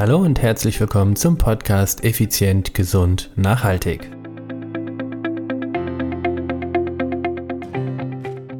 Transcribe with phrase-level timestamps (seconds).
[0.00, 4.10] Hallo und herzlich willkommen zum Podcast Effizient, Gesund, Nachhaltig.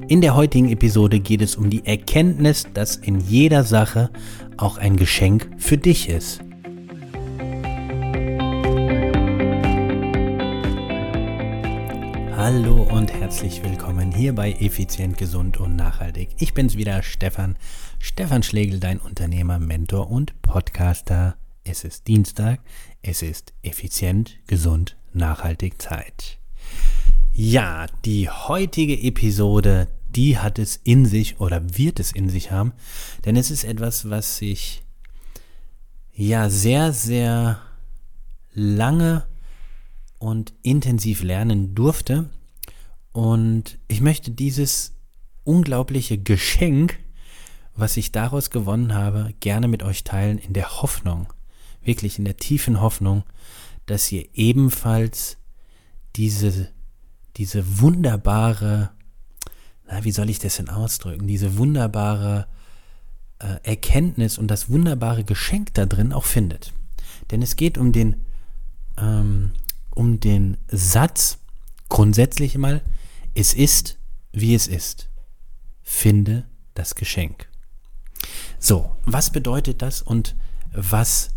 [0.06, 4.10] In der heutigen Episode geht es um die Erkenntnis, dass in jeder Sache
[4.58, 6.42] auch ein Geschenk für dich ist.
[12.52, 16.30] Hallo und herzlich willkommen hier bei Effizient, Gesund und Nachhaltig.
[16.38, 17.56] Ich bin's wieder, Stefan.
[18.00, 21.36] Stefan Schlegel, dein Unternehmer, Mentor und Podcaster.
[21.62, 22.58] Es ist Dienstag.
[23.02, 26.40] Es ist effizient, gesund, nachhaltig Zeit.
[27.32, 32.72] Ja, die heutige Episode, die hat es in sich oder wird es in sich haben,
[33.24, 34.82] denn es ist etwas, was ich
[36.12, 37.60] ja sehr, sehr
[38.54, 39.24] lange
[40.18, 42.28] und intensiv lernen durfte.
[43.12, 44.92] Und ich möchte dieses
[45.44, 46.98] unglaubliche Geschenk,
[47.74, 51.32] was ich daraus gewonnen habe, gerne mit euch teilen, in der Hoffnung,
[51.82, 53.24] wirklich in der tiefen Hoffnung,
[53.86, 55.38] dass ihr ebenfalls
[56.16, 56.68] diese,
[57.36, 58.90] diese wunderbare,
[59.86, 62.46] na, wie soll ich das denn ausdrücken, diese wunderbare
[63.38, 66.72] äh, Erkenntnis und das wunderbare Geschenk da drin auch findet.
[67.30, 68.16] Denn es geht um den
[69.00, 69.52] ähm,
[69.90, 71.38] um den Satz
[71.88, 72.82] grundsätzlich mal,
[73.34, 73.98] es ist,
[74.32, 75.08] wie es ist.
[75.82, 77.48] Finde das Geschenk.
[78.58, 80.36] So, was bedeutet das und
[80.72, 81.30] was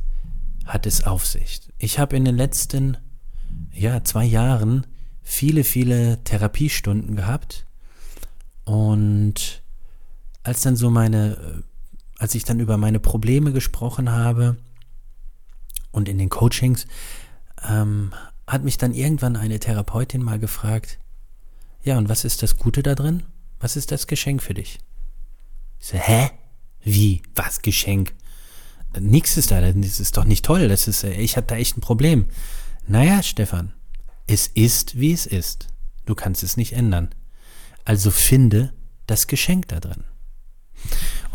[0.66, 1.61] hat es auf sich?
[1.77, 2.97] Ich habe in den letzten
[3.72, 4.85] ja, zwei Jahren
[5.22, 7.66] viele, viele Therapiestunden gehabt
[8.66, 9.63] und
[10.44, 11.63] als dann so meine,
[12.17, 14.57] als ich dann über meine Probleme gesprochen habe
[15.91, 16.85] und in den Coachings,
[17.67, 18.13] ähm,
[18.45, 21.00] hat mich dann irgendwann eine Therapeutin mal gefragt,
[21.83, 23.23] ja, und was ist das Gute da drin?
[23.59, 24.79] Was ist das Geschenk für dich?
[25.79, 26.31] Ich so, hä?
[26.81, 27.21] Wie?
[27.35, 28.13] Was Geschenk?
[28.99, 31.81] Nix ist da, das ist doch nicht toll, das ist, ich habe da echt ein
[31.81, 32.27] Problem.
[32.87, 33.73] Naja, Stefan,
[34.27, 35.67] es ist, wie es ist.
[36.05, 37.09] Du kannst es nicht ändern.
[37.85, 38.73] Also finde
[39.07, 40.03] das Geschenk da drin.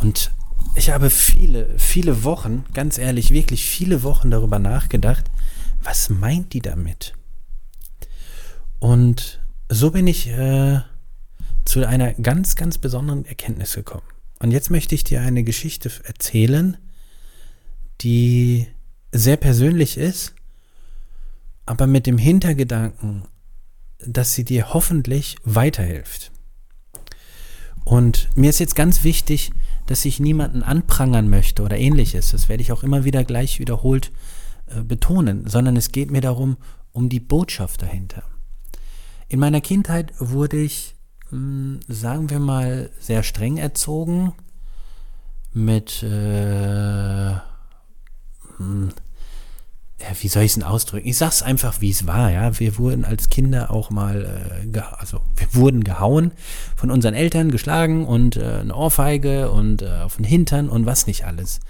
[0.00, 0.32] Und
[0.74, 5.30] ich habe viele, viele Wochen, ganz ehrlich, wirklich viele Wochen darüber nachgedacht,
[5.82, 7.14] was meint die damit?
[8.78, 10.80] Und so bin ich äh,
[11.64, 14.06] zu einer ganz, ganz besonderen Erkenntnis gekommen.
[14.40, 16.76] Und jetzt möchte ich dir eine Geschichte erzählen,
[18.00, 18.68] die
[19.12, 20.34] sehr persönlich ist,
[21.66, 23.24] aber mit dem Hintergedanken,
[23.98, 26.30] dass sie dir hoffentlich weiterhilft.
[27.84, 29.50] Und mir ist jetzt ganz wichtig,
[29.86, 32.30] dass ich niemanden anprangern möchte oder ähnliches.
[32.30, 34.12] Das werde ich auch immer wieder gleich wiederholt
[34.66, 36.58] äh, betonen, sondern es geht mir darum,
[36.92, 38.22] um die Botschaft dahinter.
[39.28, 40.96] In meiner Kindheit wurde ich,
[41.28, 44.32] hm, sagen wir mal, sehr streng erzogen
[45.52, 47.34] mit äh,
[48.56, 48.90] hm,
[50.20, 51.08] wie soll ich es denn ausdrücken?
[51.08, 52.58] Ich sag's einfach, wie es war, ja.
[52.58, 56.32] Wir wurden als Kinder auch mal, äh, also wir wurden gehauen
[56.76, 61.06] von unseren Eltern, geschlagen und äh, eine Ohrfeige und äh, auf den Hintern und was
[61.06, 61.60] nicht alles.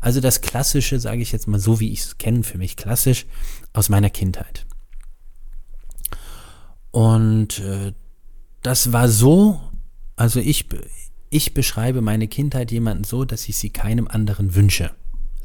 [0.00, 3.26] Also das Klassische, sage ich jetzt mal so, wie ich es kenne, für mich klassisch
[3.72, 4.66] aus meiner Kindheit.
[6.90, 7.92] Und äh,
[8.62, 9.60] das war so,
[10.16, 10.66] also ich,
[11.30, 14.90] ich beschreibe meine Kindheit jemanden so, dass ich sie keinem anderen wünsche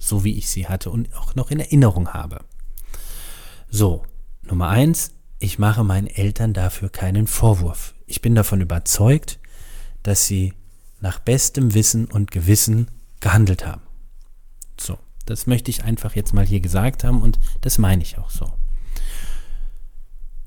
[0.03, 2.41] so wie ich sie hatte und auch noch in Erinnerung habe.
[3.69, 4.03] So,
[4.43, 7.95] Nummer eins, ich mache meinen Eltern dafür keinen Vorwurf.
[8.05, 9.39] Ich bin davon überzeugt,
[10.03, 10.53] dass sie
[10.99, 13.81] nach bestem Wissen und Gewissen gehandelt haben.
[14.79, 18.29] So, das möchte ich einfach jetzt mal hier gesagt haben und das meine ich auch
[18.29, 18.51] so.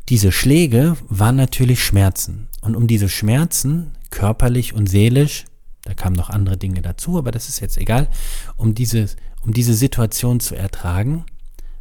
[0.08, 2.48] Diese Schläge waren natürlich Schmerzen.
[2.60, 5.46] Und um diese Schmerzen, körperlich und seelisch,
[5.82, 8.08] da kamen noch andere Dinge dazu, aber das ist jetzt egal,
[8.56, 9.06] um diese,
[9.42, 11.24] um diese Situation zu ertragen,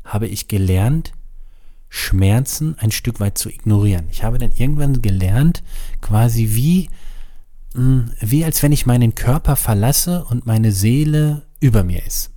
[0.03, 1.13] habe ich gelernt,
[1.89, 4.07] Schmerzen ein Stück weit zu ignorieren.
[4.11, 5.63] Ich habe dann irgendwann gelernt,
[6.01, 6.89] quasi wie,
[7.73, 12.31] hm, wie als wenn ich meinen Körper verlasse und meine Seele über mir ist.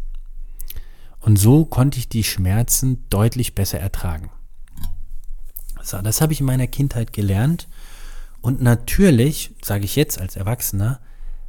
[1.21, 4.31] Und so konnte ich die Schmerzen deutlich besser ertragen.
[5.83, 7.69] So, das habe ich in meiner Kindheit gelernt.
[8.41, 11.01] Und natürlich, sage ich jetzt als Erwachsener,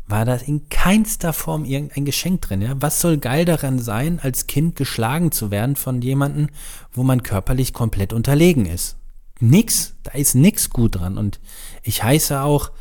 [0.08, 2.62] war da in keinster Form irgendein Geschenk drin.
[2.62, 2.74] Ja?
[2.80, 6.48] Was soll geil daran sein, als Kind geschlagen zu werden von jemandem,
[6.92, 8.98] wo man körperlich komplett unterlegen ist?
[9.40, 11.18] Nix, da ist nix gut dran.
[11.18, 11.40] Und
[11.84, 12.72] ich heiße auch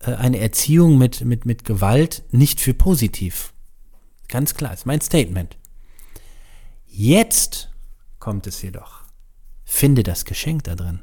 [0.00, 3.52] äh, eine Erziehung mit, mit, mit Gewalt nicht für positiv.
[4.28, 5.56] Ganz klar, ist mein Statement.
[6.88, 7.70] Jetzt
[8.18, 9.01] kommt es jedoch.
[9.74, 11.00] Finde das Geschenk da drin.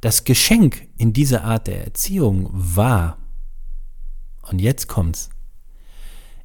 [0.00, 3.18] Das Geschenk in dieser Art der Erziehung war
[4.42, 5.30] und jetzt kommt's.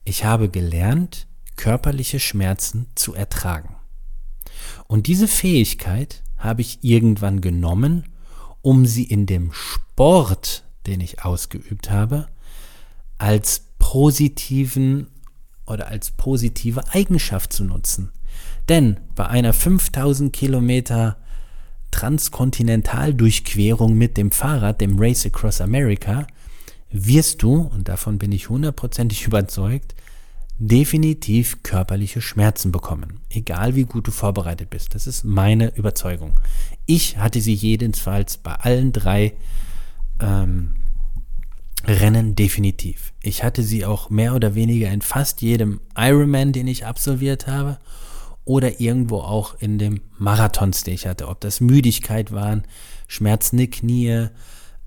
[0.03, 1.27] Ich habe gelernt,
[1.57, 3.75] körperliche Schmerzen zu ertragen.
[4.87, 8.09] Und diese Fähigkeit habe ich irgendwann genommen,
[8.61, 12.29] um sie in dem Sport, den ich ausgeübt habe,
[13.19, 15.07] als positiven
[15.67, 18.11] oder als positive Eigenschaft zu nutzen.
[18.67, 21.17] Denn bei einer 5000 Kilometer
[21.91, 26.27] Transkontinentaldurchquerung mit dem Fahrrad, dem Race Across America,
[26.91, 29.93] wirst du, und davon bin ich hundertprozentig überzeugt,
[30.59, 33.21] definitiv körperliche Schmerzen bekommen.
[33.29, 34.93] Egal wie gut du vorbereitet bist.
[34.93, 36.33] Das ist meine Überzeugung.
[36.85, 39.33] Ich hatte sie jedenfalls bei allen drei
[40.19, 40.75] ähm,
[41.85, 43.13] Rennen definitiv.
[43.23, 47.79] Ich hatte sie auch mehr oder weniger in fast jedem Ironman, den ich absolviert habe,
[48.49, 51.27] oder irgendwo auch in dem Marathons, den ich hatte.
[51.27, 52.63] Ob das Müdigkeit waren,
[53.07, 54.07] schmerzende Knie,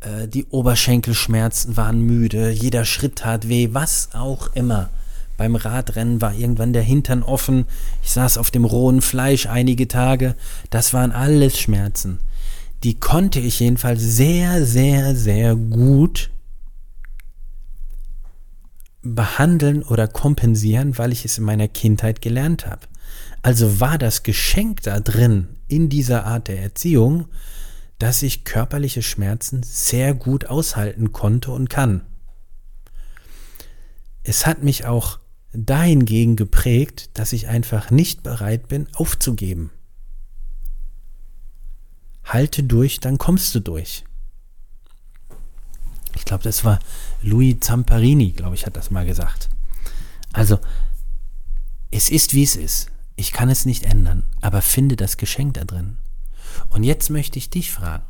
[0.01, 4.91] äh, die Oberschenkelschmerzen waren müde, jeder Schritt tat weh, was auch immer.
[5.37, 7.67] Beim Radrennen war irgendwann der Hintern offen,
[8.03, 10.35] ich saß auf dem rohen Fleisch einige Tage,
[10.71, 12.19] das waren alles Schmerzen.
[12.83, 16.31] Die konnte ich jedenfalls sehr, sehr, sehr gut
[19.03, 22.83] behandeln oder kompensieren, weil ich es in meiner Kindheit gelernt habe.
[23.43, 27.27] Also war das Geschenk da drin in dieser Art der Erziehung,
[27.99, 32.03] dass ich körperliche Schmerzen sehr gut aushalten konnte und kann.
[34.23, 35.19] Es hat mich auch
[35.53, 39.71] dahingegen geprägt, dass ich einfach nicht bereit bin, aufzugeben.
[42.25, 44.05] Halte durch, dann kommst du durch.
[46.15, 46.79] Ich glaube, das war
[47.23, 49.49] Louis Zamparini, glaube ich, hat das mal gesagt.
[50.33, 50.59] Also,
[51.91, 52.92] es ist, wie es ist.
[53.17, 55.99] Ich kann es nicht ändern, aber finde das Geschenk da drin.
[56.71, 58.05] Und jetzt möchte ich dich fragen,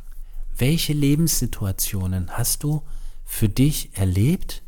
[0.55, 2.83] welche Lebenssituationen hast du
[3.25, 4.61] für dich erlebt,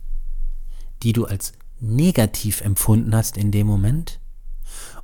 [1.03, 4.19] die du als negativ empfunden hast in dem Moment?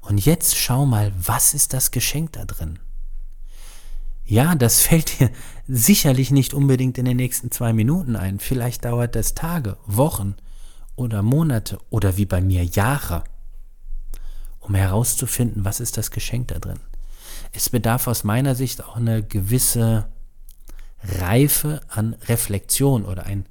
[0.02, 2.80] Und jetzt schau mal, was ist das Geschenk da drin?
[4.26, 5.30] Ja, das fällt dir
[5.68, 8.40] sicherlich nicht unbedingt in den nächsten zwei Minuten ein.
[8.40, 10.36] Vielleicht dauert das Tage, Wochen
[10.96, 13.24] oder Monate oder wie bei mir Jahre
[14.72, 16.80] um herauszufinden, was ist das Geschenk da drin.
[17.52, 20.08] Es bedarf aus meiner Sicht auch eine gewisse
[21.04, 23.46] Reife an Reflexion oder einen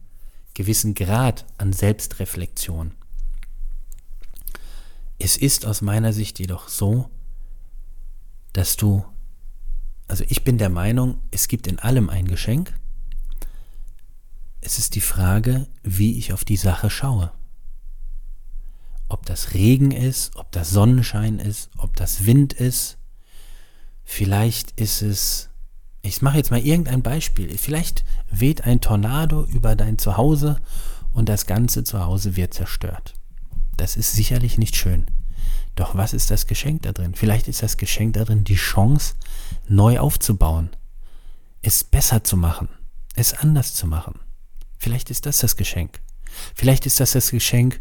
[0.55, 2.93] gewissen Grad an Selbstreflexion.
[5.19, 7.11] Es ist aus meiner Sicht jedoch so,
[8.55, 9.05] dass du,
[10.09, 12.73] also ich bin der Meinung, es gibt in allem ein Geschenk.
[14.63, 17.31] Es ist die Frage, wie ich auf die Sache schaue
[19.31, 22.99] das Regen ist, ob das Sonnenschein ist, ob das Wind ist.
[24.03, 25.51] Vielleicht ist es,
[26.03, 30.61] ich mache jetzt mal irgendein Beispiel, vielleicht weht ein Tornado über dein Zuhause
[31.13, 33.15] und das ganze Zuhause wird zerstört.
[33.77, 35.07] Das ist sicherlich nicht schön.
[35.77, 37.15] Doch was ist das Geschenk da drin?
[37.15, 39.15] Vielleicht ist das Geschenk da drin die Chance,
[39.69, 40.71] neu aufzubauen,
[41.63, 42.69] es besser zu machen,
[43.15, 44.19] es anders zu machen.
[44.77, 46.01] Vielleicht ist das das Geschenk.
[46.57, 47.81] Vielleicht ist das das Geschenk,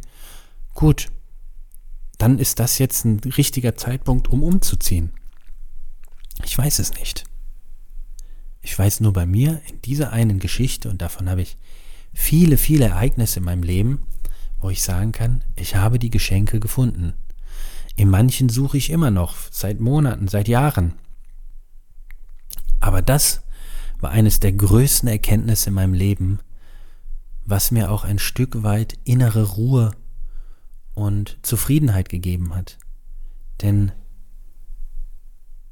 [0.76, 1.08] gut,
[2.20, 5.12] dann ist das jetzt ein richtiger Zeitpunkt, um umzuziehen.
[6.44, 7.24] Ich weiß es nicht.
[8.62, 11.58] Ich weiß nur bei mir in dieser einen Geschichte, und davon habe ich
[12.14, 14.04] viele, viele Ereignisse in meinem Leben,
[14.60, 17.14] wo ich sagen kann, ich habe die Geschenke gefunden.
[17.96, 20.96] In manchen suche ich immer noch, seit Monaten, seit Jahren.
[22.82, 23.44] Aber das
[24.02, 26.40] war eines der größten Erkenntnisse in meinem Leben,
[27.46, 29.92] was mir auch ein Stück weit innere Ruhe
[31.00, 32.78] und Zufriedenheit gegeben hat.
[33.62, 33.92] Denn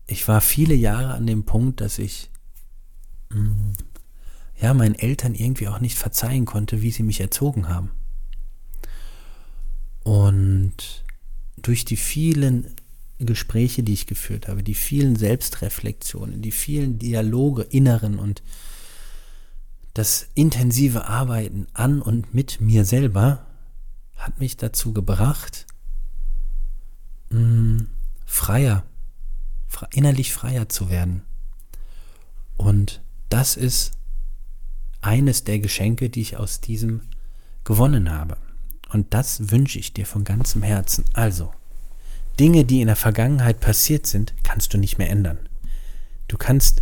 [0.07, 2.29] ich war viele Jahre an dem Punkt, dass ich
[3.29, 3.73] mm,
[4.61, 7.91] ja meinen Eltern irgendwie auch nicht verzeihen konnte, wie sie mich erzogen haben.
[10.03, 11.03] Und
[11.57, 12.73] durch die vielen
[13.19, 18.41] Gespräche, die ich geführt habe, die vielen Selbstreflexionen, die vielen Dialoge inneren und
[19.93, 23.45] das intensive Arbeiten an und mit mir selber
[24.17, 25.65] hat mich dazu gebracht,
[27.29, 27.87] mh, mm,
[28.25, 28.83] freier,
[29.91, 31.23] innerlich freier zu werden.
[32.57, 33.93] Und das ist
[35.01, 37.01] eines der Geschenke, die ich aus diesem
[37.63, 38.37] gewonnen habe.
[38.91, 41.05] Und das wünsche ich dir von ganzem Herzen.
[41.13, 41.51] Also,
[42.39, 45.39] Dinge, die in der Vergangenheit passiert sind, kannst du nicht mehr ändern.
[46.27, 46.81] Du kannst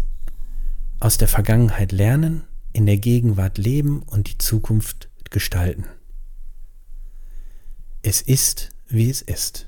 [0.99, 5.85] aus der Vergangenheit lernen, in der Gegenwart leben und die Zukunft gestalten.
[8.07, 9.67] Es ist, wie es ist.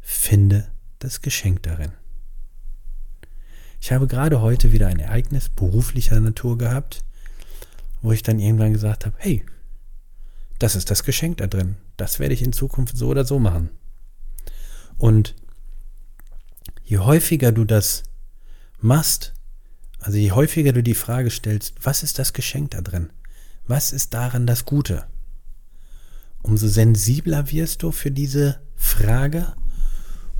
[0.00, 0.68] Finde
[1.00, 1.90] das Geschenk darin.
[3.80, 7.02] Ich habe gerade heute wieder ein Ereignis beruflicher Natur gehabt,
[8.00, 9.44] wo ich dann irgendwann gesagt habe, hey,
[10.60, 11.74] das ist das Geschenk da drin.
[11.96, 13.70] Das werde ich in Zukunft so oder so machen.
[14.96, 15.34] Und
[16.84, 18.04] je häufiger du das
[18.78, 19.34] machst,
[19.98, 23.10] also je häufiger du die Frage stellst, was ist das Geschenk da drin?
[23.66, 25.08] Was ist daran das Gute?
[26.46, 29.54] Umso sensibler wirst du für diese Frage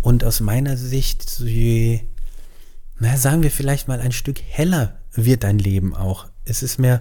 [0.02, 2.02] und aus meiner Sicht, je,
[3.00, 6.28] na, sagen wir vielleicht mal ein Stück heller wird dein Leben auch.
[6.44, 7.00] Es ist mehr,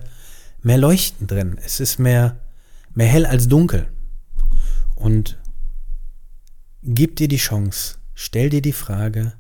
[0.63, 1.59] mehr Leuchten drin.
[1.63, 2.39] Es ist mehr,
[2.95, 3.87] mehr hell als dunkel.
[4.95, 5.37] Und
[6.81, 9.33] gib dir die Chance, stell dir die Frage,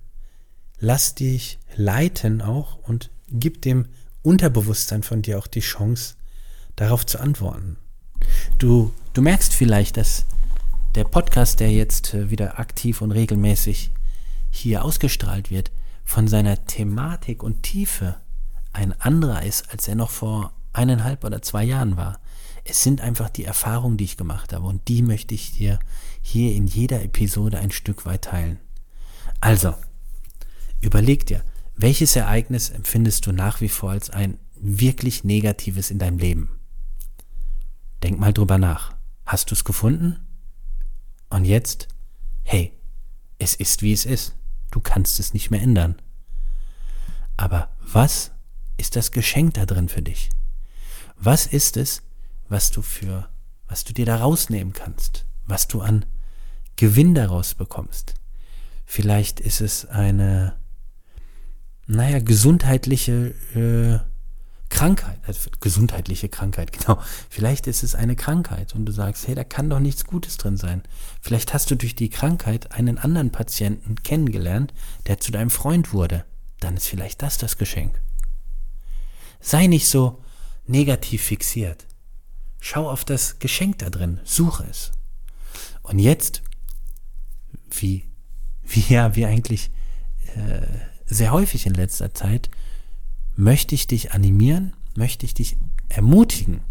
[0.77, 3.87] lass dich leiten auch und gib dem
[4.21, 6.17] Unterbewusstsein von dir auch die Chance,
[6.75, 7.77] darauf zu antworten.
[8.57, 10.25] Du, du merkst vielleicht, dass
[10.95, 13.91] der Podcast, der jetzt äh, wieder aktiv und regelmäßig
[14.49, 15.71] hier ausgestrahlt wird,
[16.05, 18.15] von seiner Thematik und Tiefe
[18.71, 22.19] ein anderer ist, als er noch vor eineinhalb oder zwei Jahren war.
[22.63, 25.79] Es sind einfach die Erfahrungen, die ich gemacht habe und die möchte ich dir
[26.21, 28.59] hier in jeder Episode ein Stück weit teilen.
[29.39, 29.73] Also,
[30.81, 31.43] überleg dir,
[31.75, 36.49] welches Ereignis empfindest du nach wie vor als ein wirklich Negatives in deinem Leben?
[38.05, 38.93] Denk mal drüber nach.
[39.25, 40.19] Hast du es gefunden?
[41.29, 41.87] Und jetzt,
[42.43, 42.71] hey,
[43.39, 44.35] es ist wie es ist.
[44.69, 45.95] Du kannst es nicht mehr ändern.
[47.35, 48.29] Aber was
[48.77, 50.29] ist das Geschenk da drin für dich?
[51.15, 52.03] Was ist es,
[52.47, 53.27] was du für,
[53.67, 56.05] was du dir da rausnehmen kannst, was du an
[56.75, 58.13] Gewinn daraus bekommst?
[58.85, 60.55] Vielleicht ist es eine,
[61.87, 64.14] naja, gesundheitliche äh,
[64.75, 66.99] Krankheit, also gesundheitliche Krankheit, genau.
[67.29, 70.57] Vielleicht ist es eine Krankheit und du sagst, hey, da kann doch nichts Gutes drin
[70.57, 70.83] sein.
[71.21, 74.73] Vielleicht hast du durch die Krankheit einen anderen Patienten kennengelernt,
[75.07, 76.25] der zu deinem Freund wurde.
[76.59, 78.01] Dann ist vielleicht das das Geschenk.
[79.39, 80.21] Sei nicht so
[80.67, 81.85] negativ fixiert.
[82.59, 84.91] Schau auf das Geschenk da drin, suche es.
[85.83, 86.41] Und jetzt,
[87.71, 88.03] wie,
[88.63, 89.69] wie ja, wie eigentlich
[90.35, 90.67] äh,
[91.05, 92.49] sehr häufig in letzter Zeit,
[93.35, 95.57] möchte ich dich animieren, möchte ich dich
[95.89, 96.61] ermutigen,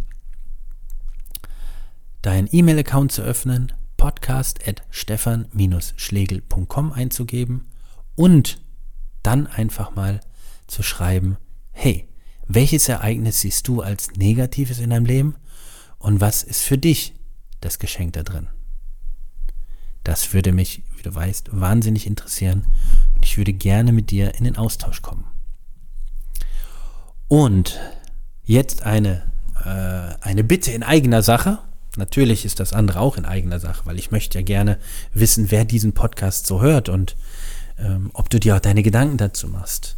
[2.22, 7.66] deinen E-Mail-Account zu öffnen, podcast at stefan-schlegel.com einzugeben
[8.14, 8.62] und
[9.22, 10.20] dann einfach mal
[10.66, 11.36] zu schreiben,
[11.72, 12.08] hey,
[12.46, 15.36] welches Ereignis siehst du als Negatives in deinem Leben
[15.98, 17.14] und was ist für dich
[17.60, 18.48] das Geschenk da drin?
[20.02, 22.66] Das würde mich, wie du weißt, wahnsinnig interessieren
[23.14, 25.24] und ich würde gerne mit dir in den Austausch kommen.
[27.34, 27.80] Und
[28.44, 29.24] jetzt eine,
[29.64, 31.58] äh, eine Bitte in eigener Sache.
[31.96, 34.78] Natürlich ist das andere auch in eigener Sache, weil ich möchte ja gerne
[35.12, 37.16] wissen, wer diesen Podcast so hört und
[37.76, 39.96] ähm, ob du dir auch deine Gedanken dazu machst.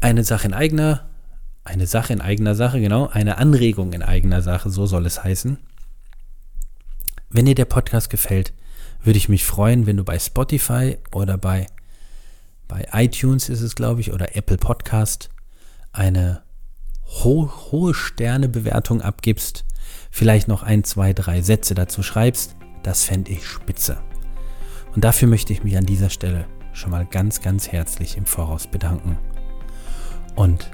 [0.00, 1.08] Eine Sache in eigener
[1.62, 5.58] eine Sache in eigener Sache, genau, eine Anregung in eigener Sache, so soll es heißen.
[7.28, 8.52] Wenn dir der Podcast gefällt,
[9.04, 11.68] würde ich mich freuen, wenn du bei Spotify oder bei,
[12.66, 15.30] bei iTunes ist es, glaube ich, oder Apple Podcast
[15.92, 16.42] eine
[17.24, 19.64] ho hohe Sternebewertung abgibst,
[20.10, 23.98] vielleicht noch ein, zwei, drei Sätze dazu schreibst, das fände ich spitze.
[24.94, 28.66] Und dafür möchte ich mich an dieser Stelle schon mal ganz, ganz herzlich im Voraus
[28.66, 29.18] bedanken.
[30.36, 30.70] Und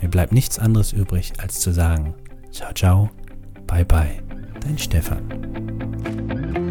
[0.00, 2.14] mir bleibt nichts anderes übrig, als zu sagen,
[2.50, 3.10] ciao, ciao,
[3.66, 4.22] bye, bye,
[4.60, 6.63] dein Stefan.